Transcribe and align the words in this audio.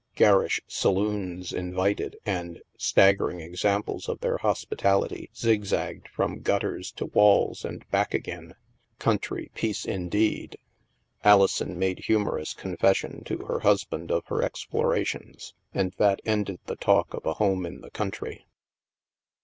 Garish 0.15 0.59
saloons 0.65 1.53
in 1.53 1.75
vited, 1.75 2.15
and 2.25 2.63
staggering 2.75 3.39
examples 3.39 4.09
of 4.09 4.19
their 4.19 4.37
hospitality 4.39 5.29
zigzagged 5.35 6.07
from 6.07 6.39
gutters 6.41 6.91
to 6.93 7.05
walls 7.05 7.63
and 7.63 7.87
back 7.91 8.15
again. 8.15 8.55
Country 8.97 9.51
peace, 9.53 9.85
indeed! 9.85 10.57
Alison 11.23 11.77
made 11.77 11.99
humorous 11.99 12.55
confession 12.55 13.23
to 13.25 13.45
her 13.45 13.59
husband 13.59 14.09
of 14.09 14.25
her 14.25 14.41
explorations. 14.41 15.53
And 15.71 15.91
that 15.99 16.19
ended 16.25 16.61
the 16.65 16.77
talk 16.77 17.13
of 17.13 17.23
a 17.27 17.35
home 17.35 17.63
in 17.67 17.81
the 17.81 17.91
country. 17.91 18.47